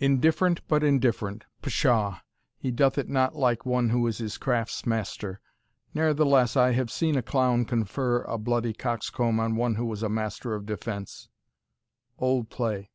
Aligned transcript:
Indifferent, 0.00 0.60
but 0.66 0.82
indifferent 0.82 1.44
pshaw, 1.62 2.18
he 2.58 2.72
doth 2.72 2.98
it 2.98 3.08
not 3.08 3.36
Like 3.36 3.64
one 3.64 3.90
who 3.90 4.04
is 4.08 4.18
his 4.18 4.36
craft's 4.36 4.84
master 4.86 5.40
ne'er 5.94 6.12
the 6.12 6.26
less 6.26 6.56
I 6.56 6.72
have 6.72 6.90
seen 6.90 7.16
a 7.16 7.22
clown 7.22 7.64
confer 7.64 8.22
a 8.24 8.38
bloody 8.38 8.72
coxcomb 8.72 9.38
On 9.38 9.54
one 9.54 9.76
who 9.76 9.86
was 9.86 10.02
a 10.02 10.08
master 10.08 10.56
of 10.56 10.66
defence. 10.66 11.28
OLD 12.18 12.50
PLAY. 12.50 12.90